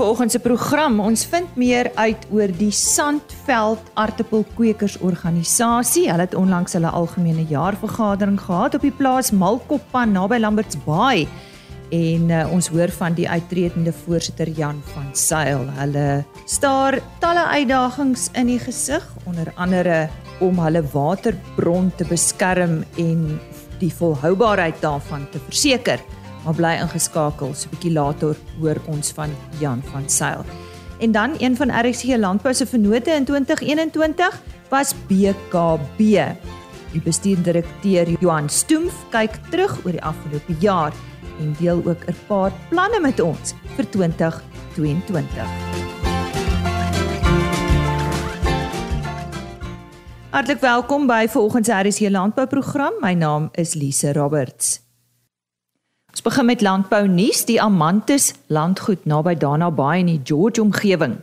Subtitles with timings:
[0.00, 1.00] vanoggend se program.
[1.00, 6.06] Ons vind meer uit oor die Sandveld Aartappelkweekers Organisasie.
[6.08, 11.26] Hulle het onlangs hulle algemene jaarvergadering gehad op die plaas Malkoppan naby Lamberts Baai.
[11.92, 15.66] En uh, ons hoor van die uittredende voorsitter Jan van Sail.
[15.82, 16.06] Hulle
[16.48, 20.06] staar talle uitdagings in die gesig, onder andere
[20.40, 23.26] om hulle waterbron te beskerm en
[23.82, 26.00] die volhoubaarheid daarvan te verseker
[26.44, 30.44] maar bly ingeskakel so 'n bietjie later hoor ons van Jan van Sail.
[30.98, 35.98] En dan een van RC Landbou se vennote in 2021 was BKB.
[36.92, 40.92] Die bestuurdirekteur Johan Stoemf kyk terug oor die afgelope jaar
[41.40, 45.48] en deel ook 'n paar planne met ons vir 2022.
[50.30, 52.92] Hartlik welkom by vanoggend se RC Landbou program.
[53.00, 54.89] My naam is Lise Roberts.
[56.20, 57.38] Ons begin met landbou nuus.
[57.48, 61.14] Die Amantus landgoed naby Dana Bay in die George omgewing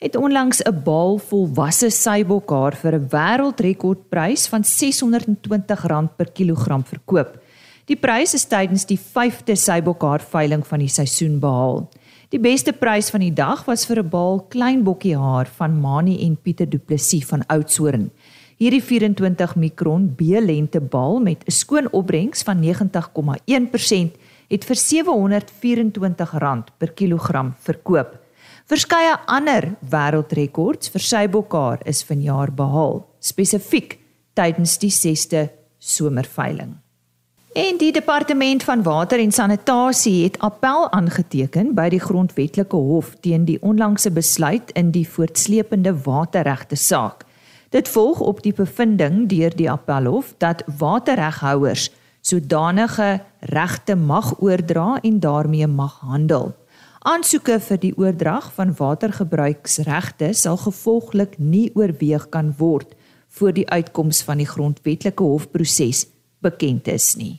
[0.00, 7.36] het onlangs 'n baal volwasse seibokhaar vir 'n wêreldrekordprys van R620 per kilogram verkoop.
[7.84, 11.90] Die prys is tydens die 5de seibokhaar veiling van die seisoen behaal.
[12.30, 16.36] Die beste prys van die dag was vir 'n baal klein bokkiehaar van Mani en
[16.36, 18.10] Pieter Du Plessis van Oudtshoorn.
[18.56, 24.16] Hierdie 24 mikron B-lente baal met 'n skoon opbrengs van 90,1%
[24.48, 28.16] het vir R724 per kilogram verkoop.
[28.68, 33.96] Verskeie ander wêreldrekords vir sy bokhaar is vanjaar behaal, spesifiek
[34.36, 36.76] tydens die 6ste somerveiling.
[37.56, 43.46] En die departement van water en sanitasie het appel aangeteken by die grondwetlike hof teen
[43.48, 47.24] die onlangse besluit in die voortsleepende waterregte saak.
[47.72, 51.88] Dit volg op die bevinding deur die appelhof dat waterreghouers
[52.20, 56.54] sodanige regte mag oordra en daarmee mag handel.
[56.98, 62.96] Aansoeke vir die oordrag van watergebruiksregte sal gevolglik nie oorweeg kan word
[63.38, 66.06] voor die uitkoms van die grondwetlike hofproses
[66.42, 67.38] bekend is nie.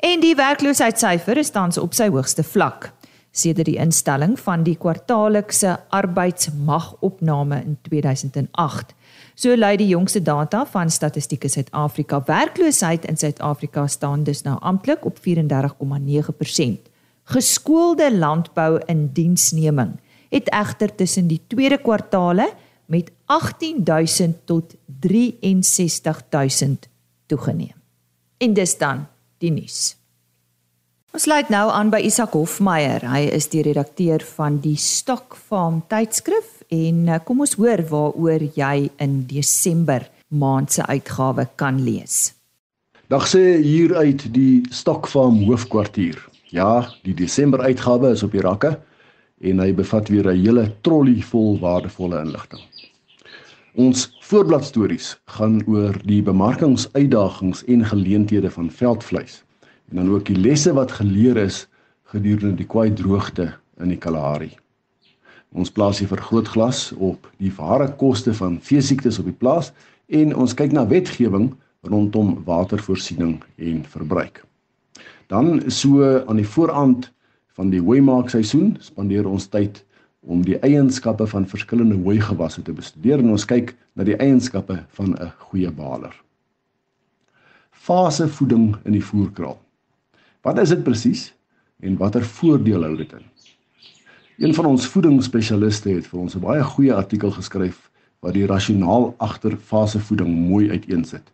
[0.00, 2.92] En die werkloosheidssyfer is tans op sy hoogste vlak
[3.30, 8.94] sedert die instelling van die kwartaallikse arbeidsmagopname in 2008.
[9.40, 12.18] So lui die jongste data van Statistiek Suid-Afrika.
[12.26, 16.90] Werkloosheid in Suid-Afrika staan dus nou amptelik op 34,9%.
[17.24, 19.96] Geskoolde landbou in diensneming
[20.28, 22.52] het egter tussen die tweede kwartaale
[22.86, 26.88] met 18000 tot 63000
[27.26, 27.76] toegeneem.
[28.38, 29.06] En dis dan
[29.38, 29.96] die nuus.
[31.12, 33.08] Ons sluit nou aan by Isak Hofmeyer.
[33.08, 38.90] Hy is die redakteur van die Stokfarm tydskrif en eh, kom ons hoor waaroor jy
[39.02, 42.32] in Desember maand se uitgawe kan lees.
[43.10, 46.18] Dag sê hier uit die Stokfarm hoofkwartier.
[46.54, 48.76] Ja, die Desember uitgawe is op die rakke
[49.42, 52.62] en hy bevat weer 'n hele trolly vol waardevolle inligting.
[53.74, 59.42] Ons voorbladstories gaan oor die bemarkingsuitdagings en geleenthede van veldvleis
[59.90, 61.66] en dan ook die lesse wat geleer is
[62.04, 64.50] gedurende die kwai droogte in die Kalahari.
[65.50, 69.72] Ons plaas hier vergrootglas op die ware koste van veesiektes op die plaas
[70.06, 71.50] en ons kyk na wetgewing
[71.90, 74.44] rondom watervoorsiening en verbruik.
[75.26, 77.10] Dan so aan die voorand
[77.58, 79.82] van die hooimaak seisoen spandeer ons tyd
[80.20, 85.16] om die eienskappe van verskillende hooigewasse te bestudeer en ons kyk na die eienskappe van
[85.16, 86.14] 'n goeie baler.
[87.70, 89.58] Fasevoeding in die voerkraal.
[90.42, 91.32] Wat is dit presies
[91.80, 93.24] en watter voordele hou dit in?
[94.40, 97.90] Een van ons voedingsspesialiste het vir ons 'n baie goeie artikel geskryf
[98.24, 101.32] wat die rasionaal agter fasevoeding mooi uiteensit.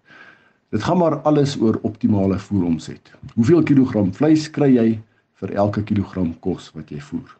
[0.70, 3.12] Dit gaan maar alles oor optimale voeromset.
[3.34, 4.98] Hoeveel kilogram vleis kry jy
[5.34, 7.36] vir elke kilogram kos wat jy voer?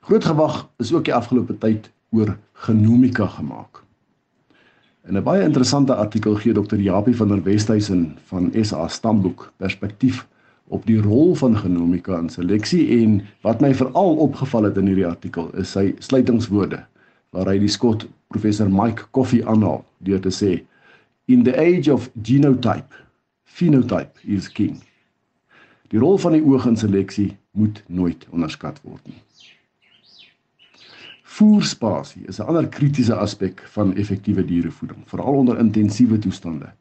[0.00, 3.84] Groot gewag is ook die afgelope tyd oor genomika gemaak.
[5.08, 6.76] In 'n baie interessante artikel gee Dr.
[6.76, 10.26] Japie van der Westhuizen van SA Stamboek perspektief
[10.68, 15.08] op die rol van genomika in seleksie en wat my veral opgeval het in hierdie
[15.08, 16.84] artikel is sy sluitingswoorde
[17.36, 20.58] waar hy die skot professor Mike Coffee aanhaal deur te sê
[21.28, 23.08] in the age of genotype
[23.58, 24.76] phenotype is king.
[25.90, 29.18] Die rol van die oog in seleksie moet nooit onderskat word nie.
[31.38, 36.72] Voerspasie is 'n ander kritiese aspek van effektiewe dierevoeding, veral onder intensiewe toestande.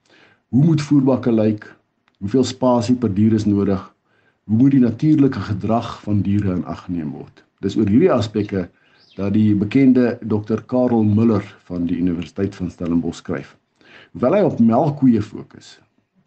[0.49, 1.76] Hoe moet voerbakke lyk?
[2.17, 3.81] Hoeveel spasie per dier is nodig?
[4.49, 7.43] Hoe moet die natuurlike gedrag van diere in ag geneem word?
[7.61, 8.63] Dis oor hierdie aspekte
[9.17, 10.63] dat die bekende Dr.
[10.71, 13.53] Karel Müller van die Universiteit van Stellenbosch skryf.
[14.15, 15.75] Hoewel hy op melkkoeie fokus,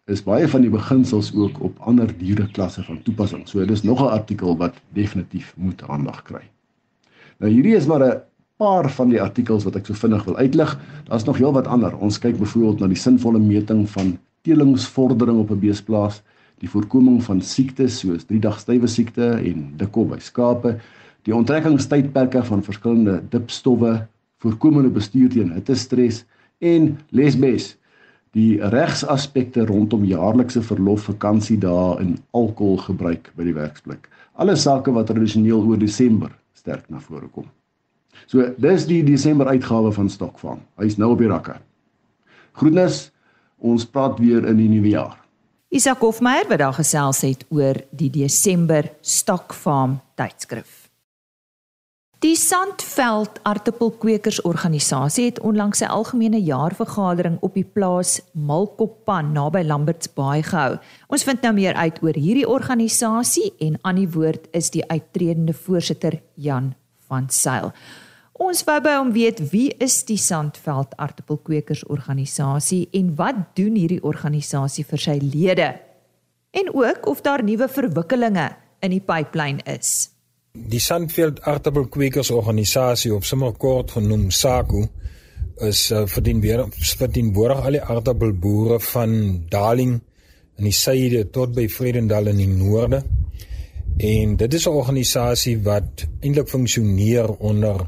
[0.07, 3.43] is baie van die beginsels ook op ander diereklasse van toepassing.
[3.47, 6.43] So dis nog 'n artikel wat definitief moet aandag kry.
[7.39, 8.21] Nou hierdie is maar 'n
[8.57, 10.79] paar van die artikels wat ek so vinnig wil uitlig.
[11.07, 11.97] Daar's nog heelwat ander.
[11.97, 16.21] Ons kyk byvoorbeeld na die sinvolle meting van telingsvordering op 'n beesplaas,
[16.59, 20.77] die voorkoming van siektes soos 3-dag stywe siekte en dikkop by skape,
[21.25, 24.07] die onttrekkingstydperke van verskillende dipstowwe,
[24.37, 26.25] voorkomende bestuur teen hittestres
[26.59, 27.77] en lesbes
[28.31, 34.07] die regsaspekte rondom jaarlikse verlof, vakansiedae en alkoholgebruik by die werksplek.
[34.39, 37.49] Alle sake wat tradisioneel oor Desember sterk na vore kom.
[38.27, 40.61] So, dis die Desember uitgawe van Stokfarm.
[40.79, 41.57] Hy's nou op die rakke.
[42.59, 43.09] Groetnis.
[43.61, 45.17] Ons praat weer in die nuwe jaar.
[45.71, 50.81] Isak Hofmeyer wat daar gesels het oor die Desember Stokfarm tydskrif.
[52.21, 60.43] Die Sandveld Aartappelkweekersorganisasie het onlangs sy algemene jaarvergadering op die plaas Malkoppan naby Lamberts Baai
[60.45, 60.75] gehou.
[61.09, 65.55] Ons vind nou meer uit oor hierdie organisasie en aan die woord is die uittredende
[65.57, 66.75] voorsitter Jan
[67.09, 67.71] van Sail.
[68.41, 74.85] Ons wou by hom weet wie is die Sandveld Aartappelkweekersorganisasie en wat doen hierdie organisasie
[74.87, 75.67] vir sy lede?
[76.57, 78.47] En ook of daar nuwe verwikkelinge
[78.81, 80.09] in die pipeline is.
[80.57, 84.87] Die Sandveld Aardappelkweekersorganisasie op sommer kort genoem SAKU
[85.69, 86.65] is verdien weer
[86.97, 89.15] verdien borg al die aardappelboere van
[89.53, 89.99] Darling
[90.57, 93.05] in die suide tot by Vredendal in die noorde.
[94.01, 97.85] En dit is 'n organisasie wat eintlik funksioneer onder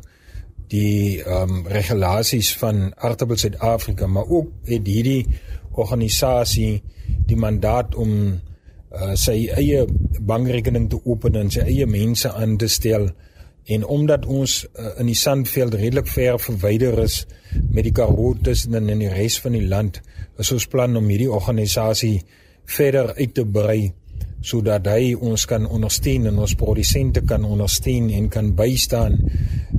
[0.73, 5.27] die ehm um, regulasies van Aardappel Suid-Afrika, maar ook het hierdie
[5.71, 6.81] organisasie
[7.29, 9.85] die mandaat om uh, sy eie
[10.19, 13.09] bankrekening te open en sy eie mense aan te stel.
[13.63, 17.23] En omdat ons uh, in die Sandveld redelik ver verwyder is
[17.69, 20.01] met die Karoo tussen en in die res van die land
[20.41, 22.17] is ons plan om hierdie organisasie
[22.65, 23.93] verder uit te brei
[24.43, 29.15] sodat hy ons kan ondersteun en ons produsente kan ondersteun en kan bystaan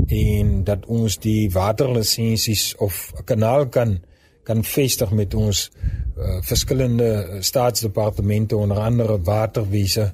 [0.07, 4.01] en dat ons die waterlisensies of 'n kanaal kan
[4.45, 5.71] kan vestig met ons
[6.19, 10.13] uh, verskillende staatsdepartemente onder andere waterwese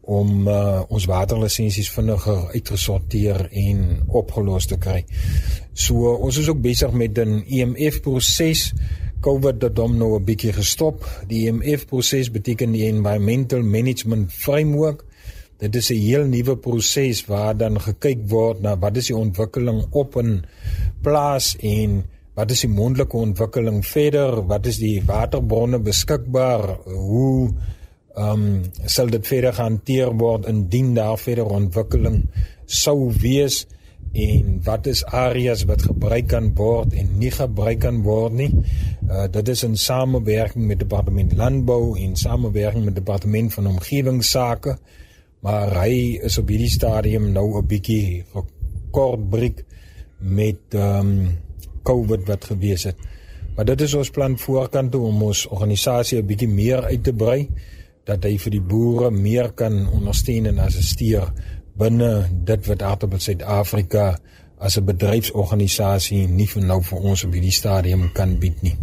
[0.00, 5.04] om uh, ons waterlisensies vinniger uitgesorteer en opgelos te kry.
[5.72, 8.72] So ons is ook besig met 'n EMF proses.
[9.20, 11.06] COVID het hom nou 'n bietjie gestop.
[11.28, 15.04] Die EMF proses beteken die Environmental Management Framework.
[15.60, 19.84] Dit is 'n heel nuwe proses waar dan gekyk word na wat is die ontwikkeling
[19.90, 20.44] op 'n
[21.02, 22.04] plaas en
[22.34, 27.50] wat is die mondelike ontwikkeling verder, wat is die waterbronne beskikbaar, hoe
[28.16, 32.24] ehm um, sal dit verder gehanteer word indien daar verder ontwikkeling
[32.66, 33.66] sou wees
[34.12, 38.50] en wat is areas wat gebruik kan word en nie gebruik kan word nie.
[39.06, 44.76] Uh dit is in samewerking met departement landbou en samewerking met departement van omgewingsake.
[45.40, 48.24] Maar hy is op hierdie stadium nou 'n bietjie
[48.90, 49.64] kort breek
[50.18, 51.38] met ehm um,
[51.82, 52.96] COVID wat gewees het.
[53.56, 57.12] Maar dit is ons plan voorkant toe om ons organisasie 'n bietjie meer uit te
[57.12, 57.48] brei
[58.04, 61.32] dat hy vir die boere meer kan ondersteun en assisteer
[61.76, 64.18] binne dit wat Aardappel Suid-Afrika
[64.58, 68.76] as 'n bedryfsorganisasie nie vir nou vir ons op hierdie stadium kan bied nie.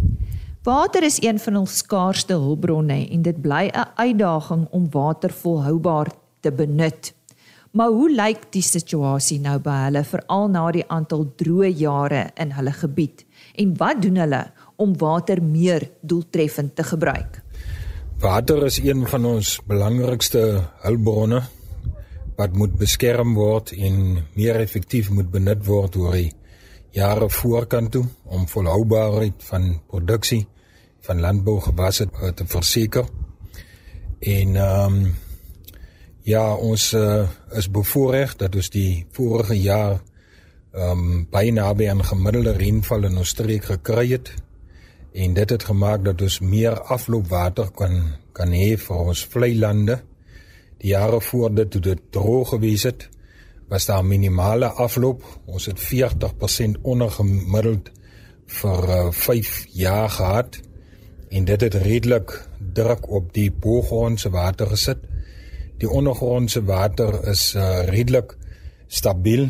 [0.62, 6.08] Water is een van ons skaarsste hulpbronne en dit bly 'n uitdaging om water volhoubaar
[6.40, 7.12] te benut.
[7.76, 12.54] Maar hoe lyk die situasie nou by hulle veral na die aantal droë jare in
[12.56, 13.26] hulle gebied
[13.60, 14.40] en wat doen hulle
[14.80, 17.42] om water meer doeltreffend te gebruik?
[18.18, 20.42] Water is een van ons belangrikste
[20.82, 21.42] hulpbronne
[22.38, 26.32] wat moet beskerm word en meer effektief moet benut word oor die
[26.96, 30.46] jare voorkant toe om volhoubaarheid van produksie
[31.06, 33.06] van landbougewasse te verseker.
[34.18, 35.16] En ehm um,
[36.28, 37.24] Ja, ons uh,
[37.56, 39.94] is bevoorreg dat ons die vorige jaar
[40.76, 44.28] ehm um, baie naby aan gemiddelde reënval in ons streek gekry het
[45.24, 47.96] en dit het gemaak dat ons meer afloopwater kan
[48.36, 49.96] kan hê vir ons vlei lande.
[50.84, 53.08] Die jare voor dit toe dit droog gewees het,
[53.72, 55.24] was daar minimale afloop.
[55.46, 57.88] Ons het 40% onder gemiddeld
[58.60, 60.60] vir uh, eh, 5 jaar gehad
[61.30, 62.36] en dit het redelik
[62.74, 65.08] druk op die bogrondse water gesit.
[65.78, 68.34] Die ondergrondse water is uh, redelik
[68.88, 69.48] stabiel.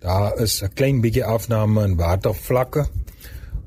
[0.00, 2.86] Daar is 'n klein bietjie afname in watervlakke.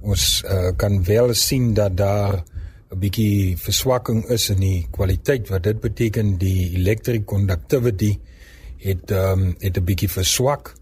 [0.01, 2.43] Ons uh, kan wel sien dat daar
[2.91, 8.19] 'n bietjie verswakking is in die kwaliteit wat dit beteken die electric conductivity
[8.77, 10.75] het um, het 'n bietjie verswak.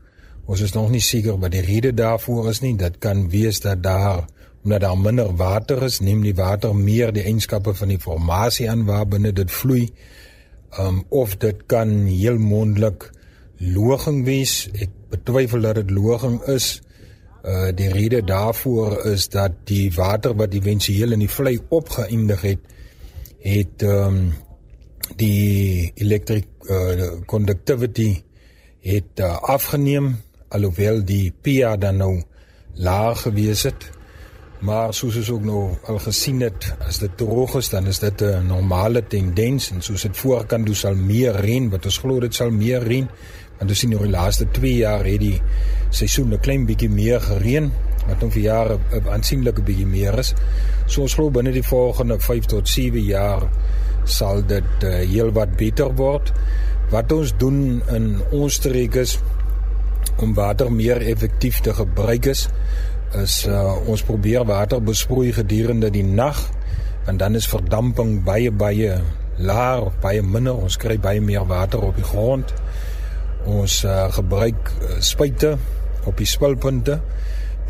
[0.45, 2.75] Ons is nog nie seker wat die rede daarvoor is nie.
[2.75, 4.27] Dit kan wees dat daar
[4.63, 8.85] omdat daar minder water is, neem die water meer die eienskappe van die formasie aan
[8.85, 9.91] waarbinne dit vloei
[10.79, 13.09] um, of dit kan heel moontlik
[13.57, 14.69] loging wees.
[14.73, 16.79] Ek betwyfel dat dit loging is.
[17.41, 22.59] Uh die rede daarvoor is dat die water wat éventueel in die vlei opgeëindig het,
[23.41, 24.33] het um,
[25.17, 28.21] die electric uh, conductivity
[28.85, 30.13] het uh, afgeneem
[30.53, 32.13] alhoewel die pH dan nou
[32.73, 33.89] laag gewees het.
[34.61, 38.21] Maar soos ons ook nou al gesien het, as dit droog is, dan is dit
[38.21, 42.33] 'n normale tendens en soos dit voorkant doen sal meer reën, wat ons glo dit
[42.33, 43.09] sal meer reën.
[43.57, 45.41] Want ons sien oor die laaste 2 jaar het die
[45.89, 47.71] seisoen 'n klein bietjie meer gereën,
[48.07, 50.33] wat nou vir jare 'n aansienlike bietjie meer is.
[50.85, 53.49] So ons glo binne die volgende 5 tot 7 jaar
[54.03, 56.31] sal dit uh, heelwat beter word.
[56.89, 59.19] Wat ons doen in ons streek is
[60.17, 62.49] om water meer effektief te gebruik is
[63.19, 66.39] is uh, ons probeer water besproei gedurende die nag
[67.05, 69.01] want dan is verdamping baie baie
[69.41, 70.53] laer of baie minder.
[70.53, 72.53] Ons kry baie meer water op die grond.
[73.49, 75.55] Ons uh, gebruik uh, spuite
[76.05, 76.99] op die spulpunte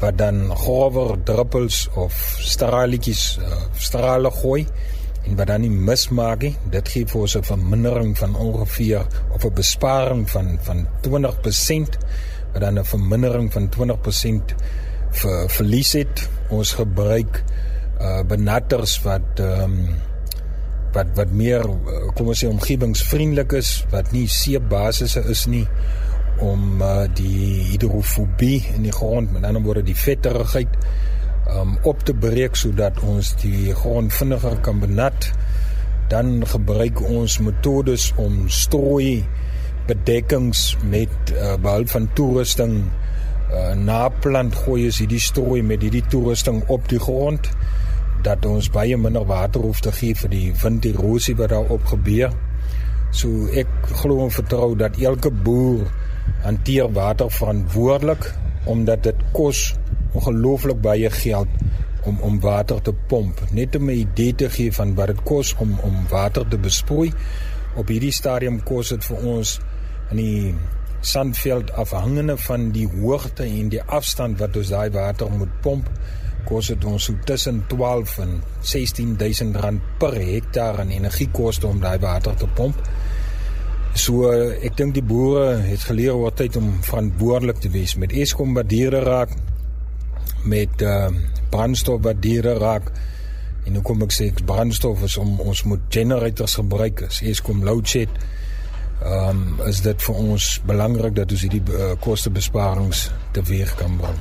[0.01, 4.65] wat dan grower druppels of straaltjies uh, strale gooi
[5.21, 6.55] en wat dan nie mismaak nie.
[6.73, 11.97] Dit gee vir ons 'n vermindering van ongeveer of 'n besparing van van 20%
[12.53, 14.55] wat dan 'n vermindering van 20%
[15.11, 16.29] ver, verlies het.
[16.51, 17.43] Ons gebruik
[18.01, 19.99] uh benatters wat ehm um,
[20.91, 21.63] wat wat meer
[22.17, 25.65] kom ons sê omgewingsvriendelik is, wat nie seepbasisse is nie
[26.43, 30.79] om uh die hidrofobie in die grond, met ander woorde die vetterigheid
[31.51, 35.31] um op te breek sodat ons die grond vinniger kan benat.
[36.11, 39.21] Dan gebruik ons metodes om strooi
[39.87, 42.75] bedekkings met uh, behulp van toerusting
[43.51, 47.49] uh, na plant gooi is hierdie strooi met hierdie toerusting op die grond
[48.25, 52.33] dat ons baie minder water hoef te gee vir die winderosie wat daar op gebeur.
[53.11, 55.87] So ek glo en vertrou dat elke boer
[56.45, 58.29] hanteer water verantwoordelik
[58.69, 59.71] omdat dit kos
[60.13, 61.49] ongelooflik baie geld
[62.05, 63.41] om om water te pomp.
[63.51, 67.11] Net om 'n idee te gee van wat dit kos om om water te besproei.
[67.75, 69.59] Op hierdie stadium kos dit vir ons
[70.11, 70.55] in die
[71.01, 75.89] sandveld afhangende van die hoogte en die afstand wat ons daai water moet pomp
[76.45, 81.99] kos dit ons so tussen 12 en 16000 rand per hektaar aan energiekoste om daai
[82.01, 82.77] water te pomp.
[83.93, 88.55] So ek dink die boere het geleer oor tyd om verantwoordelik te wees met Eskom
[88.57, 89.33] wat diere raak
[90.47, 91.09] met uh,
[91.51, 92.87] brandstof wat diere raak
[93.67, 97.89] en hoe kom ek sê brandstof is om ons moet generators gebruik as Eskom load
[97.89, 98.21] shed
[99.05, 104.19] um, is dit vir ons belangrik dat ons hierdie uh, kostebesparings teweeg kan bring.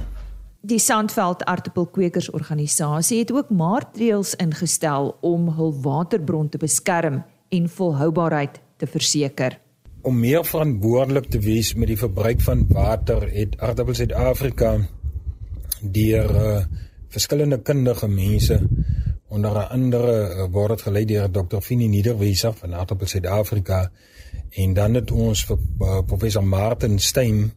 [0.60, 8.60] Die Sandveld Aartappelkweekers Organisasie het ook maatreëls ingestel om hul waterbron te beskerm en volhoubaarheid
[8.76, 9.56] te verseker.
[10.02, 14.76] Om meer verantwoordelik te wees met die verbruik van water, het Aartappel Suid-Afrika
[15.80, 16.60] deur uh,
[17.08, 18.60] verskillende kundige mense
[19.28, 21.60] onder andere uh, word dit gelei deur Dr.
[21.64, 23.86] Fini Niederwieser van Aartappel Suid-Afrika
[24.50, 27.52] En dan het ons vir uh, professor Martin Stein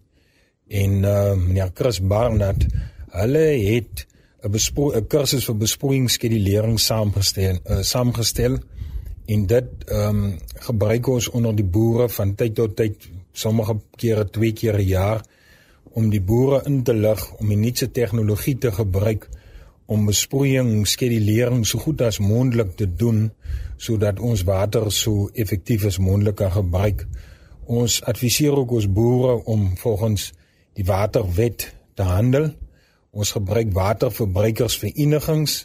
[0.67, 2.65] en uh, meneer Chris Barnard,
[3.13, 4.07] hulle het
[4.43, 8.59] 'n kursus vir besproeiingsskedulering saamgestel, uh, saamgestel
[9.25, 14.29] en dit ehm um, gebruik ons onder die boere van tyd tot tyd, sommige kere
[14.29, 15.23] twee keer 'n jaar
[15.93, 19.29] om die boere in te lig om die nuutste tegnologie te gebruik
[19.85, 23.31] om besproeiing skedulering so goed as moontlik te doen
[23.83, 27.03] sodat ons water so effektief as moontlik kan gebruik.
[27.67, 30.31] Ons adviseer ook ons boere om volgens
[30.77, 32.51] die waterwet te handel.
[33.11, 35.63] Ons gebruik waterverbruikersverenigings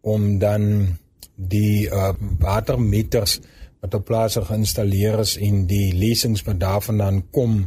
[0.00, 0.96] om dan
[1.36, 3.38] die uh, watermeters
[3.80, 7.62] wat op plase geïnstalleer is en die lesings wat daarvandaan kom,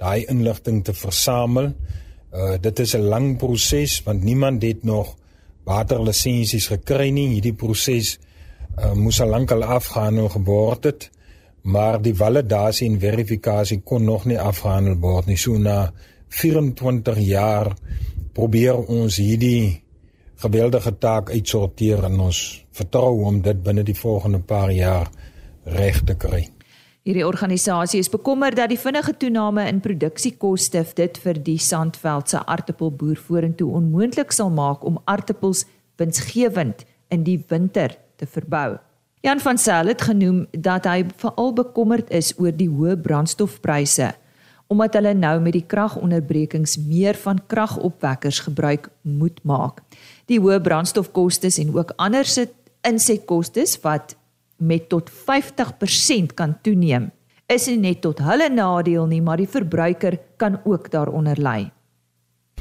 [0.00, 1.74] daai inligting te versamel.
[2.30, 5.16] Uh, dit is 'n lang proses want niemand het nog
[5.64, 7.28] waterlisensies gekry nie.
[7.28, 8.18] Hierdie proses
[8.78, 11.10] uh, moes al lank al afgehandel geword het,
[11.62, 15.36] maar die validasie en verifikasie kon nog nie afgehandel word nie.
[15.36, 15.90] So na
[16.28, 17.74] 24 jaar
[18.32, 19.82] probeer ons hierdie
[20.40, 22.38] geweldige taak uitsorteer en ons
[22.72, 25.10] vertrou om dit binne die volgende paar jaar
[25.64, 26.46] reg te kry.
[27.04, 33.16] Hierdie organisasie is bekommerd dat die vinnige toename in produksiekoste dit vir die Sandveldse aartappelboer
[33.16, 35.64] vorentoe onmoontlik sal maak om aartappels
[36.00, 38.76] winsgewend in die winter te verbou.
[39.24, 44.12] Jan van Sail het genoem dat hy veral bekommerd is oor die hoë brandstofpryse
[44.70, 49.80] omdat hulle nou met die kragonderbrekings meer van kragopwekkers gebruik moet maak.
[50.30, 52.46] Die hoë brandstofkoste en ook ander se
[52.86, 54.14] insetkoste wat
[54.62, 57.10] met tot 50% kan toeneem,
[57.50, 61.70] is nie net tot hulle nadeel nie, maar die verbruiker kan ook daaronder ly.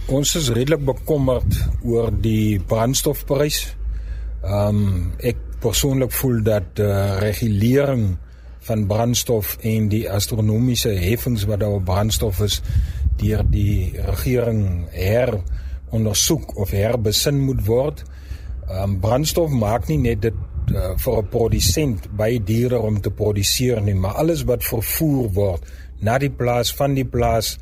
[0.10, 3.68] Ons is redelik bekommerd oor die brandstofprys.
[4.44, 8.18] Ehm um, ek persoonlik voel dat uh, regulering
[8.64, 12.62] van brandstof en die astronomiese heffings wat daar op brandstof is
[13.20, 15.42] deur die regering her
[15.92, 18.06] ondersoek of herbesin moet word.
[18.70, 20.40] Ehm um, brandstof maak nie net dit
[20.72, 25.64] uh, vir 'n produsent baie duurder om te produseer nie, maar alles wat vervoer word
[26.00, 27.58] na die plaas van die plaas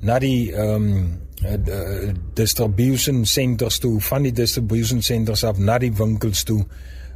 [0.00, 5.92] na die ehm um, uh, distribution centers toe van die distribution centers af na die
[5.92, 6.64] winkels toe.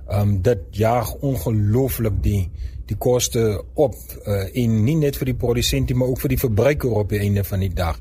[0.08, 2.50] Um, dit jaag ongelooflik die
[2.88, 3.94] die koste op
[4.24, 7.44] uh, en nie net vir die produsent maar ook vir die verbruiker op die einde
[7.44, 7.98] van die dag.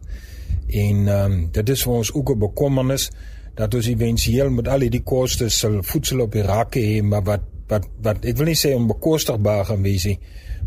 [0.67, 3.09] En ehm um, dit is vir ons ook 'n bekommernis
[3.55, 7.41] dat ons éventueel met al die koste sal voedsel op die rakke hê, maar wat
[7.67, 10.19] wat wat ek wil nie sê onbekostigbaar gaan wees nie,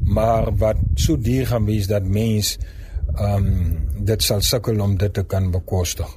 [0.04, 2.58] maar wat so duur gaan wees dat mens
[3.18, 3.76] ehm um,
[4.10, 6.08] dit sal sukkel om dit te kan bekostig.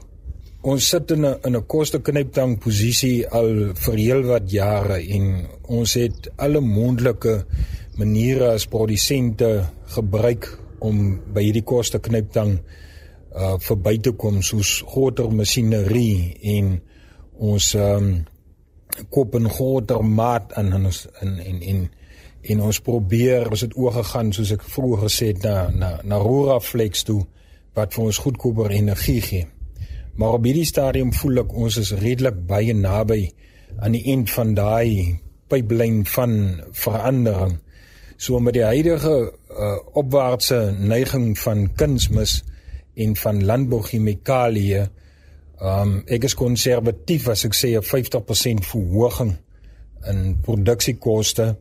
[0.63, 6.29] Ons sit in 'n in 'n kosteknyptang posisie al vir heelwat jare en ons het
[6.38, 7.45] alle moontlike
[7.97, 10.47] maniere as produsente gebruik
[10.79, 12.59] om by hierdie kosteknyptang
[13.35, 16.81] uh verby te kom soos groter masjinerie en
[17.33, 18.25] ons ehm um,
[19.09, 21.89] koop 'n groter maat ons in en en
[22.43, 26.19] en ons probeer ons het oor gegaan soos ek vroeër gesê het na na na
[26.19, 27.21] Rora Flex toe
[27.77, 29.47] wat vir ons goedkoper energie gee.
[30.15, 33.21] Maar op hierdie stadium voel ek ons is redelik baie naby
[33.79, 35.19] aan die eind van daai
[35.50, 36.35] pyplyn van
[36.71, 37.57] verandering.
[38.17, 42.41] So met die huidige uh, opwaartse neiging van kunsmis
[42.93, 44.83] en van landbouchemikalieë,
[45.63, 49.33] um, ek is konservatief as ek sê 'n 50% verhoging
[50.09, 51.55] in produksiekoste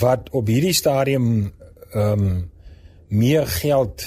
[0.00, 1.52] wat op hierdie stadium
[1.92, 2.50] ehm um,
[3.08, 4.02] meer geld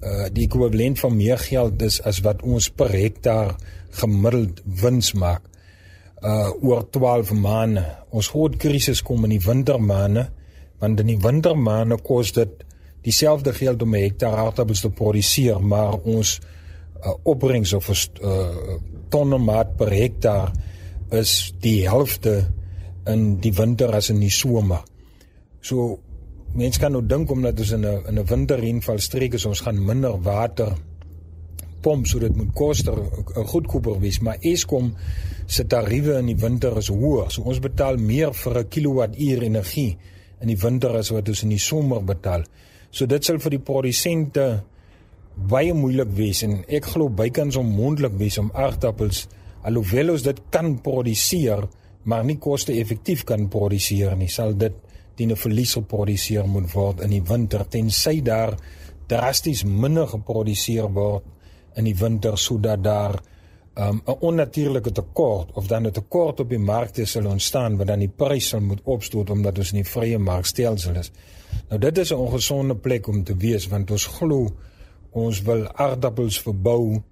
[0.00, 3.56] uh die ekwivalent van meer geld is as wat ons per hektaar
[4.00, 5.42] gemiddeld wins maak
[6.22, 7.84] uh oor 12 maande.
[8.10, 10.28] Ons groot krisis kom in die wintermaande
[10.78, 12.64] want in die wintermaande kos dit
[13.02, 16.40] dieselfde geld om 'n hektaar aardappels te produseer, maar ons
[17.04, 18.48] uh, opbrengs of uh,
[19.08, 20.52] tonne maat per hektaar
[21.10, 22.48] is die helfte
[23.06, 24.82] in die winter as in die somer.
[25.68, 25.98] So
[26.56, 29.84] mense kan nou dink omdat ons in 'n in 'n winterreënval streek is, ons gaan
[29.84, 30.76] minder water
[31.82, 34.94] pomp sodat moet koste 'n goedkoper wees, maar Eskom
[35.46, 37.30] se tariewe in die winter is hoër.
[37.30, 39.96] So ons betaal meer vir 'n kilowattuur energie
[40.40, 42.44] in die winter as wat ons in die somer betaal.
[42.90, 44.62] So dit sal vir die produsente
[45.48, 49.28] baie moeilik wees en ek glo bykans onmoontlik wees om aardappels
[49.62, 51.68] alhoewel ons dit kan produseer,
[52.04, 54.28] maar nie koste effektief kan produseer nie.
[54.28, 54.72] Sal dit
[55.18, 58.56] die 'n verlies geproduseer moet word in die winter tensy daar
[59.06, 61.24] drasties minder geproduseer word
[61.76, 63.20] in die winter sodat daar
[63.78, 67.98] 'n um, onnatuurlike tekort of dan 'n tekort op die markte sal ontstaan wat dan
[67.98, 71.10] die prys sal moet opstoot omdat ons in die vrye markstelsel is.
[71.68, 74.50] Nou dit is 'n ongesonde plek om te wees want ons glo
[75.10, 77.02] ons wil aardappels verbou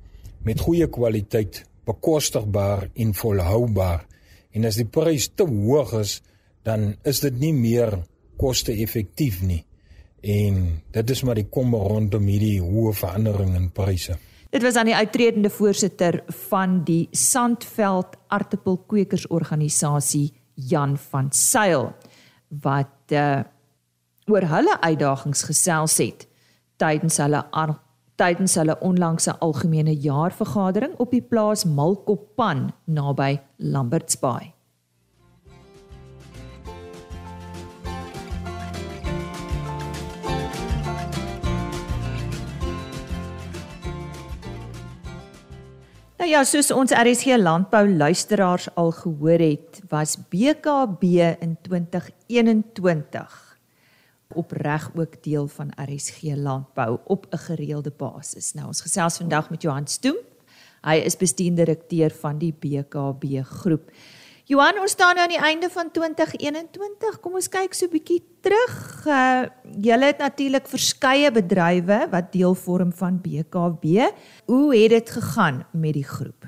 [0.42, 4.06] met goeie kwaliteit, bekostigbaar en volhoubaar.
[4.50, 6.22] En as die prys te hoog is,
[6.66, 7.94] dan is dit nie meer
[8.40, 9.62] koste-effektief nie.
[10.26, 14.16] En dit is maar die kommer rondom hierdie hoë verandering in pryse.
[14.50, 21.92] Dit was aan die uitredende voorsitter van die Sandveld Aartappelkweekersorganisasie Jan van Sail
[22.62, 23.42] wat uh,
[24.26, 26.26] oor hulle uitdagings gesels het
[26.80, 27.44] tydens hulle
[28.16, 34.55] tydens hulle onlangse algemene jaarvergadering op die plaas Malkopan naby Lambertsbaai.
[46.26, 51.04] Nou ja, soos ons RSG landbou luisteraars al gehoor het, was BKB
[51.38, 53.36] in 2021
[54.34, 58.52] opreg ook deel van RSG landbou op 'n gereelde basis.
[58.54, 60.16] Nou ons gesels vandag met Johan Stoem.
[60.82, 63.90] Hy is bestuurdirekteur van die BKB groep.
[64.46, 67.16] Johan, ons staan nou aan die einde van 2021.
[67.18, 68.74] Kom ons kyk so 'n bietjie terug.
[69.06, 69.50] Uh
[69.86, 74.06] julle het natuurlik verskeie bedrywe wat deel vorm van BKB.
[74.46, 76.46] Hoe het dit gegaan met die groep?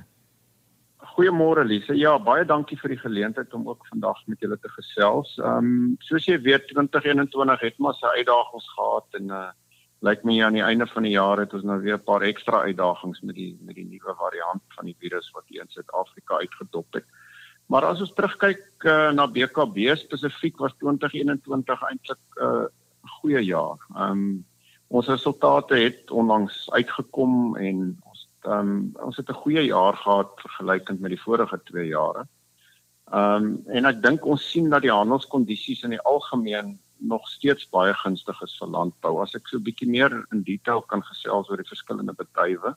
[1.18, 1.94] Goeiemôre Lise.
[1.98, 5.34] Ja, baie dankie vir die geleentheid om ook vandag met julle te gesels.
[5.42, 9.50] Ehm um, soos jy weet 2021 het maar sy uitdagings gehad en uh
[10.06, 12.62] lyk my aan die einde van die jaar het ons nou weer 'n paar ekstra
[12.62, 16.87] uitdagings met die met die nuwe variant van die virus wat hier in Suid-Afrika uitgedop
[16.94, 17.04] het.
[17.68, 22.66] Maar as ons terugkyk uh, na BKB spesifiek was 2021 eintlik 'n uh,
[23.20, 23.76] goeie jaar.
[23.96, 24.46] Ehm um,
[24.88, 30.33] ons resultate het onlangs uitgekom en ons ehm um, ons het 'n goeie jaar gehad
[30.40, 32.24] vergelykend met die vorige 2 jare.
[33.12, 37.68] Ehm um, en ek dink ons sien dat die handelskondisies in die algemeen nog steeds
[37.68, 39.20] baie gunstig is vir landbou.
[39.22, 42.76] As ek so 'n bietjie meer in detail kan gesels oor die verskillende bedrywe.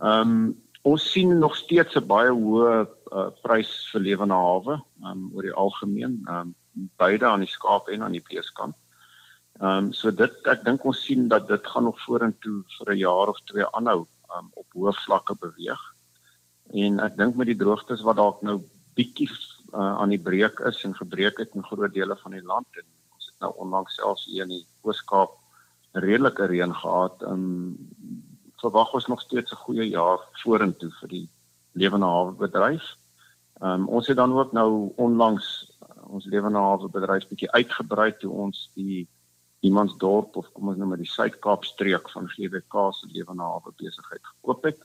[0.00, 5.30] Ehm um, ons sien nog steeds 'n baie hoë uh, prys vir lewende hawe um,
[5.34, 6.54] oor die algemeen, um,
[6.96, 8.76] beide aan die skaap en aan die vleeskant.
[9.60, 12.98] Ehm um, so dit ek dink ons sien dat dit gaan nog vorentoe vir 'n
[12.98, 15.82] jaar of twee aanhou um, op hoë vlakke beweeg.
[16.74, 18.60] En ek dink met die droogtes wat dalk nou
[18.94, 19.28] bietjie
[19.74, 22.86] uh, aan die breek is en gebreek het in groot dele van die land en
[23.40, 25.34] nou onlangs selfs hier in die Ooskaap
[25.92, 27.22] redelike reën gehad.
[27.22, 27.76] Ehm um,
[28.62, 31.28] verwag ons nog steeds 'n goeie jaar vorentoe vir die
[31.72, 32.96] lewende hawe bedryf.
[33.60, 35.46] Ehm um, ons het dan ook nou onlangs
[35.82, 39.08] uh, ons lewende hawe bedryf bietjie uitgebrei toe ons die
[39.60, 44.22] Iemansdorp of kom ons noem dit die Suid-Kaap streek van GWK se lewende hawe besigheid
[44.22, 44.78] gekoop het.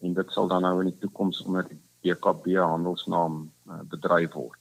[0.00, 4.60] En dit sal dan nou in die toekoms onder die BKB handelsnaam uh, bedryf word.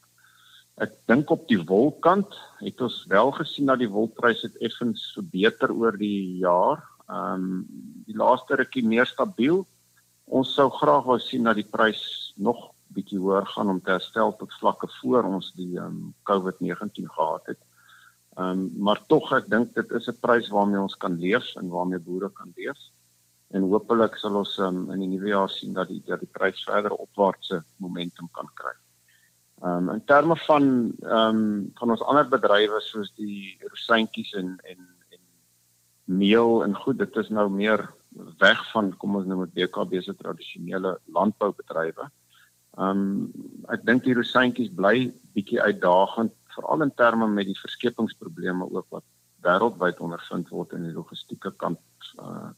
[0.83, 5.71] Ek dink op die wolkant het ons wel gesien dat die wolpryse het effens verbeter
[5.73, 6.83] oor die jaar.
[7.08, 7.65] Ehm um,
[8.08, 9.62] die laaste rukkie meer stabiel.
[10.28, 14.34] Ons sou graag wou sien dat die prys nog bietjie hoër gaan om te herstel
[14.39, 17.62] tot vlakke voor ons die ehm um, COVID-19 gehad het.
[18.38, 21.70] Ehm um, maar tog ek dink dit is 'n prys waarmee ons kan leef en
[21.70, 22.80] waarmee boere kan leef.
[23.56, 26.63] En hopelik sal ons um, in die nuwe jaar sien dat die dat die prys
[26.63, 28.76] verder opwaartse momentum kan kry.
[29.63, 34.60] Ehm um, in terme van ehm um, van ons ander bedrywe soos die rosientjies en
[34.63, 34.96] en
[36.08, 37.84] meel en goed, dit is nou meer
[38.39, 42.08] weg van kom ons noem dit BKB se tradisionele landboubedrywe.
[42.78, 43.32] Ehm um,
[43.74, 49.06] ek dink die rosientjies bly bietjie uitdagend veral in terme met die verskepingsprobleme ook wat
[49.46, 51.82] wêreldwyd ondervind word in die logistieke kant.
[52.22, 52.54] Uh,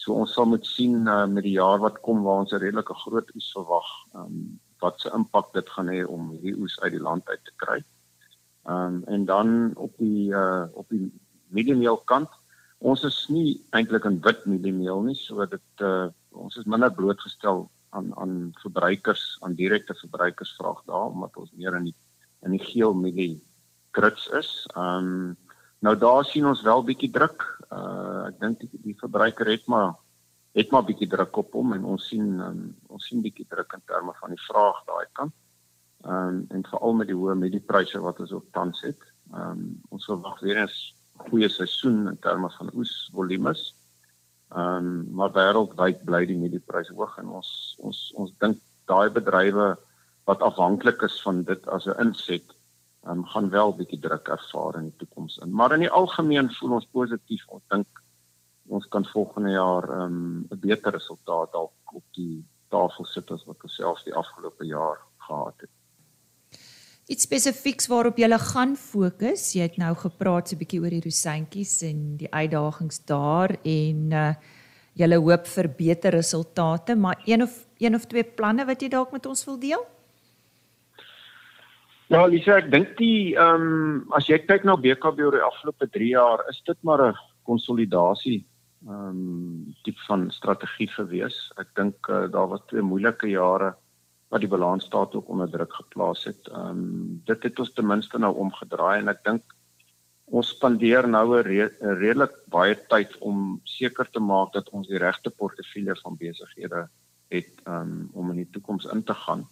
[0.00, 2.96] so ons sal moet sien uh, met die jaar wat kom waar ons 'n redelike
[3.04, 3.88] groot oes verwag.
[4.14, 7.44] Ehm um, wat se impak dit gaan hê om hierdie oes uit die land uit
[7.44, 7.78] te kry.
[8.64, 11.12] Ehm um, en dan op die uh op die
[11.50, 12.30] mieliemeel kant,
[12.80, 17.64] ons is nie eintlik in wit mieliemeel nie, so dit uh ons is minder blootgestel
[17.90, 21.96] aan aan verbruikers, aan direkte verbruikersvraag daar omdat ons meer in die
[22.46, 23.40] in die geel mielie
[23.96, 24.50] kruts is.
[24.74, 25.36] Ehm um,
[25.80, 27.44] nou daar sien ons wel bietjie druk.
[27.72, 29.94] Uh ek dink die, die verbruiker het maar
[30.54, 33.84] het maar bietjie druk op hom en ons sien um, ons sien bietjie druk in
[33.86, 35.34] terme van die vraag daai kant.
[36.06, 39.02] Ehm um, en veral met die hoë mediepryse wat ons op tans het.
[39.34, 40.70] Ehm um, ons verwag weer 'n
[41.28, 43.74] goeie seisoen in terme van oesvolumes.
[44.50, 48.58] Ehm um, maar wêreldwyd bly die mediepryse hoog en ons ons ons dink
[48.90, 49.76] daai bedrywe
[50.26, 52.56] wat afhanklik is van dit as 'n inset
[53.04, 55.52] ehm um, gaan wel bietjie druk ervaar in die toekoms in.
[55.52, 57.46] Maar in die algemeen voel ons positief.
[57.48, 58.02] Ons dink
[58.68, 63.44] ons kan volgende jaar ehm, 'n um, beter resultaat dalk op die tafel sit as
[63.44, 65.59] wat ons selfs die afgelope jaar gehad het.
[67.10, 69.48] Iets spesifieks waarop jy gaan fokus.
[69.56, 74.12] Jy het nou gepraat so 'n bietjie oor die rosientjies en die uitdagings daar en
[74.12, 74.34] uh
[74.94, 79.12] jy hoop vir beter resultate, maar een of een of twee planne wat jy dalk
[79.12, 79.82] met ons wil deel?
[82.10, 85.86] Ja, Lisa, ek dink die ehm um, as jy kyk na BKB oor die afgelope
[85.94, 87.14] 3 jaar, is dit maar 'n
[87.46, 88.44] konsolidasie
[88.86, 91.52] ehm um, tipe van strategie gewees.
[91.58, 93.74] Ek dink uh, daar was twee moeilike jare
[94.30, 96.48] wat die balansstaat ook onder druk geplaas het.
[96.48, 99.56] Ehm um, dit het ons ten minste nou omgedraai en ek dink
[100.30, 104.98] ons spandeer nou 'n re redelik baie tyd om seker te maak dat ons die
[104.98, 106.88] regte portefeulje van besighede
[107.28, 109.48] het um, om in die toekoms in te gaan.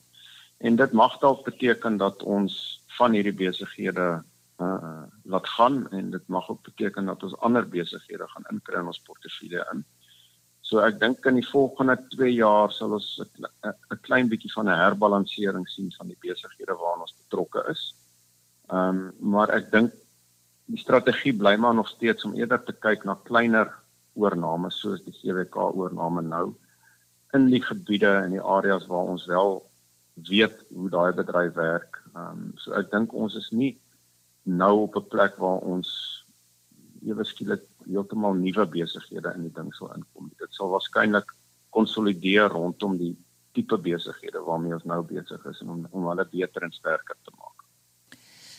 [0.59, 4.23] En dit mag dalk beteken dat ons van hierdie besighede
[4.59, 8.87] uh laat gaan en dit mag ook beteken dat ons ander besighede gaan inkry in
[8.87, 9.85] ons portefeulje in.
[10.69, 14.81] So ek dink in die volgende 2 jaar sal ons 'n klein bietjie van 'n
[14.85, 17.95] herbalansering sien van die besighede waarna ons betrokke is.
[18.69, 19.95] Ehm um, maar ek dink
[20.69, 23.73] die strategie bly maar nog steeds om eerder te kyk na kleiner
[24.15, 26.55] oornames soos die GWK oorname nou
[27.33, 29.63] in die gebiede en die areas waar ons wel
[30.29, 32.03] weet hoe daai bedryf werk.
[32.15, 33.73] Ehm um, so ek dink ons is nie
[34.45, 35.89] nou op 'n plek waar ons
[37.07, 40.31] ewe skielik heeltemal nuwe besighede in die ding sal inkom.
[40.39, 41.33] Dit sal waarskynlik
[41.75, 43.15] konsolideer rondom die
[43.57, 47.35] tipe besighede waarmee ons nou besig is en om om hulle beter en sterker te
[47.37, 47.65] maak.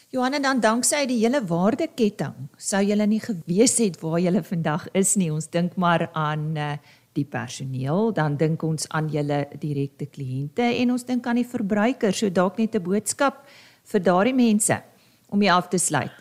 [0.10, 5.14] Johan, dan danksy die hele waardeketting sou julle nie gewees het waar julle vandag is
[5.22, 5.30] nie.
[5.30, 6.72] Ons dink maar aan uh,
[7.14, 12.16] die personeel, dan dink ons aan julle direkte kliënte en ons dink aan die verbruiker.
[12.16, 13.46] So dalk net 'n boodskap
[13.92, 14.82] vir daardie mense
[15.30, 16.16] om jy af te sluit.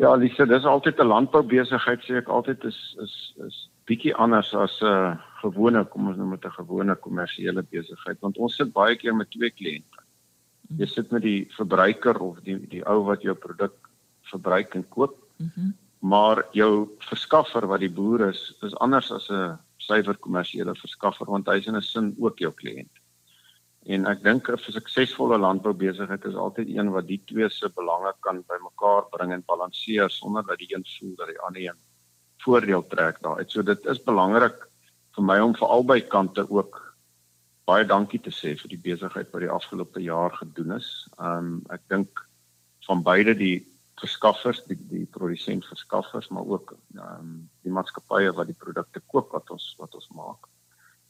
[0.00, 3.14] Ja, Lise, dis altyd 'n landboubesigheid sê ek altyd is is
[3.46, 8.20] is bietjie anders as 'n uh, gewone, kom ons noem dit 'n gewone kommersiële besigheid
[8.20, 10.00] want ons sit baie keer met twee kliënte.
[10.78, 13.76] Jy sit met die verbruiker of die die ou wat jou produk
[14.32, 15.16] verbruik en koop.
[15.38, 21.26] Mm maar jou verskaffer wat die boer is, is anders as 'n suiwer kommersiële verskaffer
[21.26, 22.99] want hy is in 'n sin ook jou kliënt.
[23.88, 28.44] En ek dink 'n suksesvolle landboubesigheid is altyd een wat die twee se belange kan
[28.48, 31.78] bymekaar bring en balanseer sonder dat die een voel dat die ander een
[32.44, 33.50] voordeel trek daaruit.
[33.50, 34.68] So dit is belangrik
[35.16, 36.96] vir my om vir albei kante ook
[37.64, 41.08] baie dankie te sê vir die besigheid wat die afgelope jaar gedoen is.
[41.18, 42.26] Um ek dink
[42.86, 43.66] van beide die
[44.00, 49.32] verskaffers, die die produsent verskaffers, maar ook ehm um, die maatskappye wat die produkte koop
[49.36, 50.48] wat ons wat ons maak.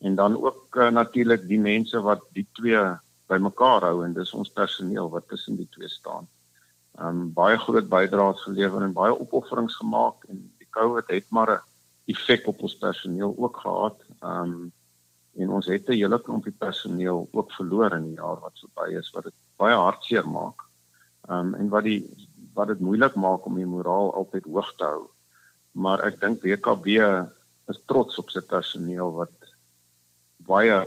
[0.00, 2.80] En dan ook uh, natuurlik die mense wat die twee
[3.30, 6.28] bymekaar hou en dis ons personeel wat tussen die twee staan.
[6.98, 11.52] Ehm um, baie groot bydraes gelewer en baie opofferings gemaak en die COVID het maar
[11.54, 11.60] 'n
[12.12, 13.98] effek op ons personeel ook gehad.
[14.20, 14.72] Ehm um,
[15.36, 19.10] en ons het 'n hele klompie personeel ook verloor in die jaar wat verby is
[19.10, 20.66] wat dit baie hartseer maak.
[21.28, 22.02] Ehm um, en wat die
[22.54, 25.10] wat dit moeilik maak om die moraal altyd hoog te hou.
[25.72, 26.86] Maar ek dink WKB
[27.68, 29.39] is trots op sy personeel wat
[30.50, 30.80] baie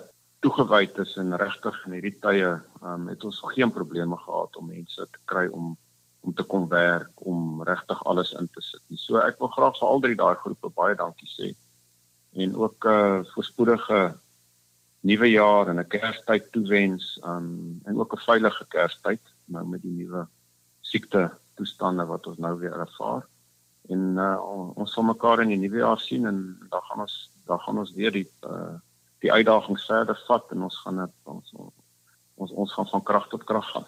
[0.43, 2.49] toegewyd is en regtig in hierdie tye
[2.83, 5.73] um, het ons geen probleme gehad om mense te kry om
[6.23, 8.79] om te kom werk om regtig alles in te sit.
[8.95, 11.49] So ek wil graag vir al drie daai groepe baie dankie sê
[12.43, 14.15] en ook 'n uh, voorspoedige
[15.03, 19.91] nuwe jaar en 'n Kerstyd toewens um, en ook 'n veilige Kerstyd nou met die
[19.91, 20.27] nuwe
[20.81, 23.27] siekte toestande wat ons nou weer ervaar.
[23.89, 24.39] En uh,
[24.75, 27.91] ons sal mekaar in die nuwe jaar sien en dan gaan ons dan gaan ons
[27.93, 28.79] weer die uh,
[29.23, 31.55] die uitdagings verder vat en ons gaan het, ons
[32.43, 33.85] ons ons gaan van krag tot krag gaan.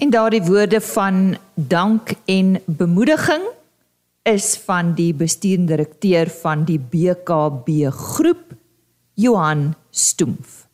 [0.00, 3.44] En daardie woorde van dank en bemoediging
[4.28, 8.54] is van die bestuurende direkteur van die BKB groep
[9.14, 10.66] Johan Stoemf.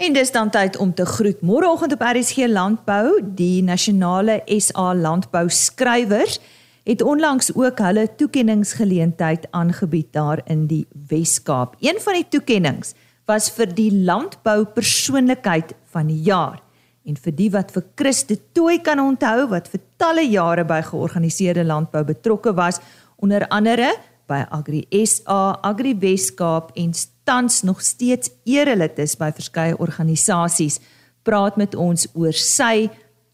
[0.00, 1.40] En dis dan tyd om te groet.
[1.44, 6.40] Môreoggend op RSG Landbou, die nasionale SA landbou skrywers
[6.84, 11.76] het onlangs ook hulle toekenningsgeleentheid aangebied daar in die Wes-Kaap.
[11.80, 12.94] Een van die toekennings
[13.28, 16.60] was vir die landbou persoonlikheid van die jaar.
[17.04, 21.64] En vir die wat vir Christe Tooi kan onthou wat vir talle jare by georganiseerde
[21.64, 22.80] landbou betrokke was,
[23.16, 23.92] onder andere
[24.30, 26.92] by Agri SA, Agri Wes-Kaap en
[27.24, 30.80] tans nog steeds erelid is by verskeie organisasies,
[31.26, 32.88] praat met ons oor sy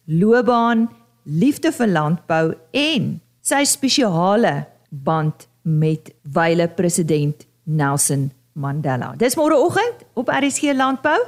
[0.06, 0.87] loopbaan,
[1.26, 9.14] liefde vir landbou en sy spesiale band met wyle president Nelson Mandela.
[9.18, 11.20] Dis môreoggend op RSG Landbou.